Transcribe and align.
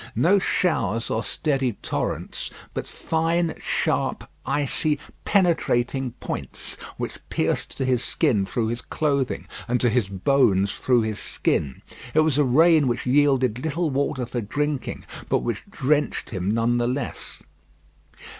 No 0.15 0.39
showers 0.39 1.11
or 1.11 1.23
steady 1.23 1.73
torrents, 1.73 2.49
but 2.73 2.87
fine, 2.87 3.53
sharp, 3.61 4.27
icy, 4.47 4.97
penetrating 5.25 6.13
points 6.13 6.75
which 6.97 7.19
pierced 7.29 7.77
to 7.77 7.85
his 7.85 8.03
skin 8.03 8.43
through 8.47 8.69
his 8.69 8.81
clothing, 8.81 9.45
and 9.67 9.79
to 9.79 9.91
his 9.91 10.09
bones 10.09 10.73
through 10.73 11.03
his 11.03 11.19
skin. 11.19 11.83
It 12.15 12.21
was 12.21 12.39
a 12.39 12.43
rain 12.43 12.87
which 12.87 13.05
yielded 13.05 13.63
little 13.63 13.91
water 13.91 14.25
for 14.25 14.41
drinking, 14.41 15.05
but 15.29 15.43
which 15.43 15.65
drenched 15.69 16.31
him 16.31 16.49
none 16.49 16.79
the 16.79 16.87
less. 16.87 17.43